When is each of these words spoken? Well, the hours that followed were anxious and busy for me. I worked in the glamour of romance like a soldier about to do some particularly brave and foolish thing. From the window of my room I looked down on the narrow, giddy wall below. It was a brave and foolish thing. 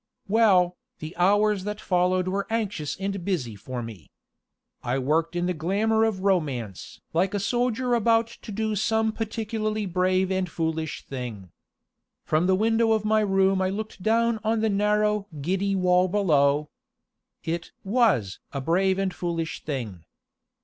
Well, 0.27 0.77
the 0.97 1.15
hours 1.15 1.63
that 1.63 1.79
followed 1.79 2.27
were 2.27 2.47
anxious 2.49 2.97
and 2.99 3.23
busy 3.23 3.55
for 3.55 3.83
me. 3.83 4.09
I 4.81 4.97
worked 4.97 5.35
in 5.35 5.45
the 5.45 5.53
glamour 5.53 6.05
of 6.05 6.21
romance 6.23 6.99
like 7.13 7.35
a 7.35 7.39
soldier 7.39 7.93
about 7.93 8.25
to 8.41 8.51
do 8.51 8.75
some 8.75 9.11
particularly 9.11 9.85
brave 9.85 10.31
and 10.31 10.49
foolish 10.49 11.05
thing. 11.05 11.51
From 12.25 12.47
the 12.47 12.55
window 12.55 12.93
of 12.93 13.05
my 13.05 13.19
room 13.19 13.61
I 13.61 13.69
looked 13.69 14.01
down 14.01 14.39
on 14.43 14.61
the 14.61 14.69
narrow, 14.71 15.27
giddy 15.39 15.75
wall 15.75 16.07
below. 16.07 16.71
It 17.43 17.71
was 17.83 18.39
a 18.51 18.59
brave 18.59 18.97
and 18.97 19.13
foolish 19.13 19.63
thing. 19.63 20.03